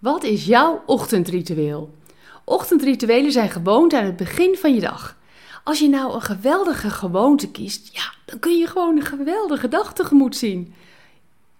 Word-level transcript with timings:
Wat 0.00 0.24
is 0.24 0.44
jouw 0.44 0.82
ochtendritueel? 0.86 1.94
Ochtendrituelen 2.44 3.32
zijn 3.32 3.50
gewoonten 3.50 3.98
aan 3.98 4.04
het 4.04 4.16
begin 4.16 4.56
van 4.56 4.74
je 4.74 4.80
dag. 4.80 5.16
Als 5.64 5.78
je 5.78 5.88
nou 5.88 6.14
een 6.14 6.22
geweldige 6.22 6.90
gewoonte 6.90 7.50
kiest, 7.50 7.94
ja, 7.96 8.12
dan 8.24 8.38
kun 8.38 8.58
je 8.58 8.66
gewoon 8.66 8.96
een 8.96 9.04
geweldige 9.04 9.68
dag 9.68 9.92
tegemoet 9.92 10.36
zien. 10.36 10.74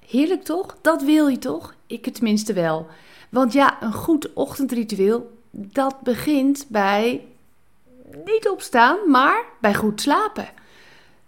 Heerlijk 0.06 0.44
toch? 0.44 0.76
Dat 0.80 1.02
wil 1.02 1.28
je 1.28 1.38
toch? 1.38 1.74
Ik 1.86 2.04
het 2.04 2.14
tenminste 2.14 2.52
wel. 2.52 2.86
Want 3.28 3.52
ja, 3.52 3.82
een 3.82 3.92
goed 3.92 4.32
ochtendritueel, 4.32 5.38
dat 5.50 6.00
begint 6.00 6.66
bij 6.68 7.24
niet 8.24 8.48
opstaan, 8.48 9.10
maar 9.10 9.44
bij 9.60 9.74
goed 9.74 10.00
slapen. 10.00 10.48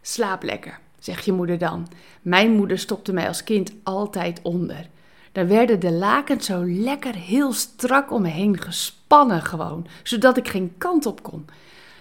Slaap 0.02 0.42
lekker, 0.42 0.80
zegt 0.98 1.24
je 1.24 1.32
moeder 1.32 1.58
dan. 1.58 1.88
Mijn 2.22 2.50
moeder 2.50 2.78
stopte 2.78 3.12
mij 3.12 3.28
als 3.28 3.44
kind 3.44 3.72
altijd 3.82 4.40
onder. 4.42 4.90
Daar 5.32 5.48
werden 5.48 5.80
de 5.80 5.92
lakens 5.92 6.46
zo 6.46 6.64
lekker 6.64 7.14
heel 7.14 7.52
strak 7.52 8.12
om 8.12 8.22
me 8.22 8.28
heen 8.28 8.60
gespannen 8.60 9.42
gewoon, 9.42 9.86
zodat 10.02 10.36
ik 10.36 10.48
geen 10.48 10.74
kant 10.78 11.06
op 11.06 11.22
kon. 11.22 11.46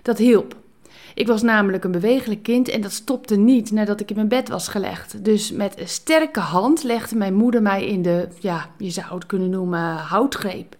Dat 0.02 0.18
hielp. 0.18 0.55
Ik 1.14 1.28
was 1.28 1.41
namelijk 1.41 1.84
een 1.84 1.91
bewegelijk 1.91 2.44
kind 2.44 2.70
en 2.70 2.82
dat 2.82 2.91
stopte 2.91 3.36
niet 3.36 3.72
nadat 3.72 4.00
ik 4.00 4.10
in 4.10 4.16
mijn 4.16 4.28
bed 4.28 4.50
was 4.50 4.68
gelegd. 4.68 5.26
Dus 5.26 5.52
met 5.52 5.80
een 5.80 5.88
sterke 5.88 6.40
hand 6.40 6.84
legde 6.84 7.16
mijn 7.16 7.34
moeder 7.34 7.62
mij 7.62 7.86
in 7.86 8.02
de, 8.02 8.28
ja, 8.40 8.70
je 8.78 8.90
zou 8.90 9.14
het 9.14 9.26
kunnen 9.26 9.50
noemen, 9.50 9.96
houtgreep. 9.96 10.76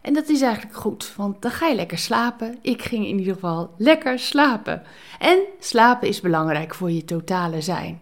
En 0.00 0.14
dat 0.14 0.28
is 0.28 0.40
eigenlijk 0.40 0.76
goed, 0.76 1.12
want 1.16 1.42
dan 1.42 1.50
ga 1.50 1.66
je 1.66 1.74
lekker 1.74 1.98
slapen. 1.98 2.58
Ik 2.62 2.82
ging 2.82 3.06
in 3.06 3.18
ieder 3.18 3.34
geval 3.34 3.74
lekker 3.76 4.18
slapen. 4.18 4.82
En 5.18 5.38
slapen 5.58 6.08
is 6.08 6.20
belangrijk 6.20 6.74
voor 6.74 6.90
je 6.90 7.04
totale 7.04 7.60
zijn. 7.60 8.00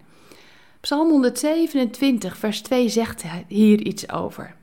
Psalm 0.80 1.10
127, 1.10 2.36
vers 2.36 2.60
2 2.60 2.88
zegt 2.88 3.24
hier 3.46 3.80
iets 3.80 4.10
over. 4.10 4.54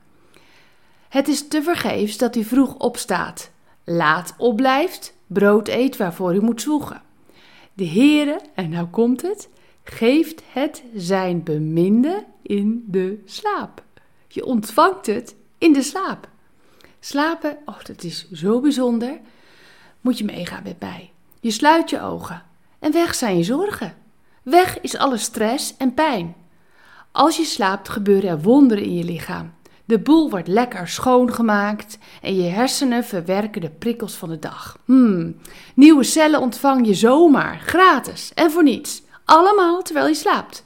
Het 1.08 1.28
is 1.28 1.48
te 1.48 1.62
vergeefs 1.62 2.18
dat 2.18 2.36
u 2.36 2.44
vroeg 2.44 2.74
opstaat, 2.74 3.50
laat 3.84 4.34
opblijft, 4.38 5.14
brood 5.26 5.68
eet 5.68 5.96
waarvoor 5.96 6.34
u 6.34 6.40
moet 6.40 6.60
zwoegen. 6.60 7.02
De 7.72 7.86
Heere, 7.88 8.40
en 8.54 8.70
nou 8.70 8.86
komt 8.86 9.22
het, 9.22 9.48
geeft 9.84 10.42
het 10.52 10.82
zijn 10.94 11.42
beminde 11.42 12.24
in 12.42 12.84
de 12.86 13.22
slaap. 13.24 13.82
Je 14.28 14.44
ontvangt 14.44 15.06
het 15.06 15.36
in 15.58 15.72
de 15.72 15.82
slaap. 15.82 16.28
Slapen, 17.00 17.58
oh, 17.64 17.84
dat 17.84 18.02
is 18.02 18.30
zo 18.30 18.60
bijzonder. 18.60 19.20
Moet 20.00 20.18
je 20.18 20.24
meegaan 20.24 20.62
met 20.62 20.80
mij. 20.80 21.10
Je 21.40 21.50
sluit 21.50 21.90
je 21.90 22.00
ogen 22.00 22.42
en 22.78 22.92
weg 22.92 23.14
zijn 23.14 23.36
je 23.36 23.44
zorgen. 23.44 24.05
Weg 24.46 24.80
is 24.80 24.96
alle 24.96 25.16
stress 25.16 25.76
en 25.76 25.94
pijn. 25.94 26.36
Als 27.12 27.36
je 27.36 27.44
slaapt 27.44 27.88
gebeuren 27.88 28.30
er 28.30 28.40
wonderen 28.40 28.84
in 28.84 28.94
je 28.94 29.04
lichaam. 29.04 29.54
De 29.84 29.98
boel 29.98 30.30
wordt 30.30 30.48
lekker 30.48 30.88
schoongemaakt 30.88 31.98
en 32.22 32.36
je 32.36 32.42
hersenen 32.42 33.04
verwerken 33.04 33.60
de 33.60 33.70
prikkels 33.70 34.14
van 34.14 34.28
de 34.28 34.38
dag. 34.38 34.78
Hmm, 34.84 35.36
nieuwe 35.74 36.04
cellen 36.04 36.40
ontvang 36.40 36.86
je 36.86 36.94
zomaar, 36.94 37.60
gratis 37.60 38.32
en 38.34 38.50
voor 38.50 38.62
niets. 38.62 39.02
Allemaal 39.24 39.82
terwijl 39.82 40.06
je 40.06 40.14
slaapt. 40.14 40.64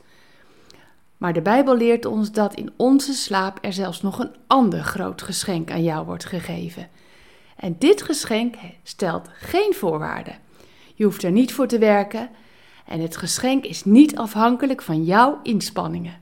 Maar 1.17 1.33
de 1.33 1.43
Bijbel 1.43 1.77
leert 1.77 2.05
ons 2.05 2.33
dat 2.33 2.55
in 2.55 2.73
onze 2.77 3.13
slaap 3.13 3.59
er 3.61 3.73
zelfs 3.73 4.03
nog 4.03 4.19
een 4.19 4.35
ander 4.47 4.83
groot 4.83 5.23
geschenk 5.23 5.71
aan 5.71 5.83
jou 5.83 6.07
wordt 6.07 6.25
gegeven. 6.25 6.89
En 7.57 7.77
dit 7.79 8.03
geschenk 8.03 8.55
stelt 8.83 9.29
geen 9.33 9.75
voorwaarden. 9.75 10.39
Je 10.95 11.05
hoeft 11.05 11.23
er 11.23 11.31
niet 11.31 11.53
voor 11.53 11.67
te 11.67 11.79
werken 11.79 12.31
en 12.87 13.01
het 13.01 13.17
geschenk 13.17 13.65
is 13.65 13.85
niet 13.85 14.17
afhankelijk 14.17 14.83
van 14.83 15.05
jouw 15.05 15.41
inspanningen. 15.43 16.21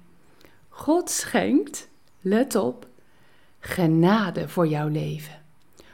God 0.68 1.10
schenkt, 1.10 1.88
let 2.20 2.54
op, 2.54 2.86
genade 3.60 4.48
voor 4.48 4.66
jouw 4.66 4.88
leven. 4.88 5.42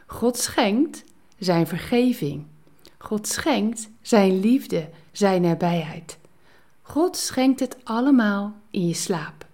God 0.07 0.39
schenkt 0.39 1.05
zijn 1.39 1.67
vergeving. 1.67 2.47
God 2.99 3.29
schenkt 3.29 3.89
zijn 4.03 4.41
liefde, 4.41 4.89
zijn 5.13 5.43
nabijheid. 5.43 6.19
God 6.83 7.17
schenkt 7.17 7.61
het 7.61 7.77
allemaal 7.85 8.55
in 8.71 8.87
je 8.87 8.95
slaap. 8.95 9.47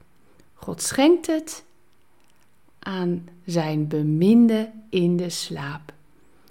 God 0.54 0.82
schenkt 0.82 1.26
het 1.26 1.64
aan 2.78 3.28
zijn 3.44 3.88
beminde 3.88 4.70
in 4.90 5.16
de 5.16 5.30
slaap. 5.30 5.92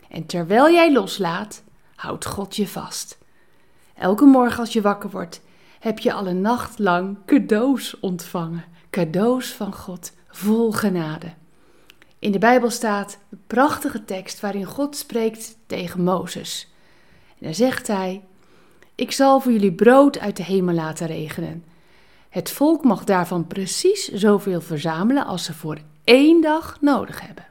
En 0.09 0.25
terwijl 0.25 0.71
jij 0.71 0.93
loslaat, 0.93 1.63
houdt 1.95 2.25
God 2.25 2.55
je 2.55 2.67
vast. 2.67 3.17
Elke 3.99 4.25
morgen 4.25 4.59
als 4.59 4.73
je 4.73 4.81
wakker 4.81 5.09
wordt, 5.09 5.41
heb 5.79 5.99
je 5.99 6.13
al 6.13 6.27
een 6.27 6.41
nacht 6.41 6.79
lang 6.79 7.17
cadeaus 7.25 7.99
ontvangen. 7.99 8.63
Cadeaus 8.89 9.53
van 9.53 9.73
God, 9.73 10.11
vol 10.27 10.71
genade. 10.71 11.33
In 12.19 12.31
de 12.31 12.37
Bijbel 12.37 12.69
staat 12.69 13.17
een 13.31 13.41
prachtige 13.47 14.05
tekst 14.05 14.39
waarin 14.39 14.65
God 14.65 14.95
spreekt 14.95 15.57
tegen 15.65 16.03
Mozes. 16.03 16.73
En 17.27 17.45
dan 17.45 17.53
zegt 17.53 17.87
hij: 17.87 18.23
Ik 18.95 19.11
zal 19.11 19.39
voor 19.39 19.51
jullie 19.51 19.73
brood 19.73 20.19
uit 20.19 20.37
de 20.37 20.43
hemel 20.43 20.75
laten 20.75 21.07
regenen. 21.07 21.63
Het 22.29 22.51
volk 22.51 22.83
mag 22.83 23.03
daarvan 23.03 23.47
precies 23.47 24.07
zoveel 24.07 24.61
verzamelen 24.61 25.25
als 25.25 25.43
ze 25.43 25.53
voor 25.53 25.77
één 26.03 26.41
dag 26.41 26.77
nodig 26.81 27.21
hebben. 27.21 27.47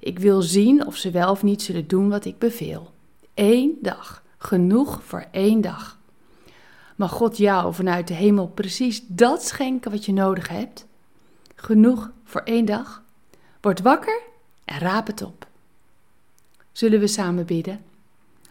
Ik 0.00 0.18
wil 0.18 0.42
zien 0.42 0.86
of 0.86 0.96
ze 0.96 1.10
wel 1.10 1.30
of 1.30 1.42
niet 1.42 1.62
zullen 1.62 1.86
doen 1.86 2.08
wat 2.08 2.24
ik 2.24 2.38
beveel. 2.38 2.92
Eén 3.34 3.78
dag, 3.82 4.23
genoeg 4.46 5.00
voor 5.02 5.26
één 5.30 5.60
dag. 5.60 5.98
Mag 6.96 7.12
God 7.12 7.36
jou 7.36 7.74
vanuit 7.74 8.08
de 8.08 8.14
hemel 8.14 8.48
precies 8.48 9.02
dat 9.06 9.44
schenken 9.44 9.90
wat 9.90 10.04
je 10.04 10.12
nodig 10.12 10.48
hebt? 10.48 10.86
Genoeg 11.54 12.10
voor 12.24 12.40
één 12.40 12.64
dag? 12.64 13.02
Word 13.60 13.80
wakker 13.80 14.22
en 14.64 14.78
raap 14.78 15.06
het 15.06 15.22
op. 15.22 15.46
Zullen 16.72 17.00
we 17.00 17.06
samen 17.06 17.46
bidden? 17.46 17.80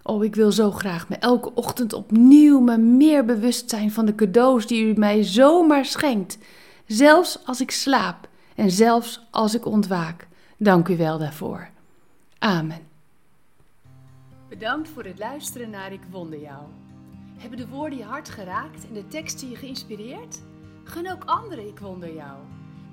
Oh, 0.04 0.24
ik 0.24 0.36
wil 0.36 0.52
zo 0.52 0.72
graag 0.72 1.09
me 1.09 1.16
elke 1.16 1.54
ochtend 1.54 1.94
opnieuw 1.94 2.60
me 2.60 2.78
meer 2.78 3.25
bewust 3.25 3.70
zijn 3.70 3.92
van 3.92 4.06
de 4.06 4.16
cadeaus 4.16 4.68
die 4.68 4.84
u 4.84 4.94
mij 5.00 5.24
zomaar 5.24 5.86
schenkt. 5.86 6.38
Zelfs 6.86 7.46
als 7.46 7.62
ik 7.62 7.72
slaap 7.72 8.28
en 8.56 8.72
zelfs 8.72 9.28
als 9.31 9.56
ik 9.56 9.66
ontwaak. 9.66 10.28
Dank 10.58 10.88
u 10.88 10.98
wel 10.98 11.18
daarvoor. 11.18 11.70
Amen. 12.40 12.93
Bedankt 14.59 14.90
voor 14.90 15.03
het 15.03 15.19
luisteren 15.19 15.69
naar 15.69 15.91
Ik 15.91 16.03
Wonder 16.09 16.40
Jou. 16.40 16.64
Hebben 17.38 17.58
de 17.58 17.68
woorden 17.68 17.97
je 17.97 18.03
hart 18.03 18.30
geraakt 18.30 18.88
en 18.88 18.94
de 18.94 19.08
teksten 19.08 19.50
je 19.50 19.56
geïnspireerd? 19.56 20.41
Gun 20.84 21.12
ook 21.12 21.24
anderen 21.24 21.68
Ik 21.68 21.80
Wonder 21.80 22.14
Jou. 22.14 22.40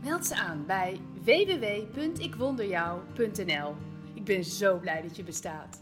Meld 0.02 0.26
ze 0.26 0.36
aan 0.36 0.66
bij 0.66 1.00
www.ikwonderjou.nl. 1.22 3.74
Ik 4.14 4.24
ben 4.24 4.44
zo 4.44 4.78
blij 4.78 5.02
dat 5.02 5.16
je 5.16 5.22
bestaat. 5.22 5.80